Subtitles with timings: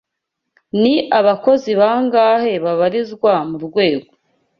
[0.81, 4.09] Ni abakozi bangahe babarizwa mu rwego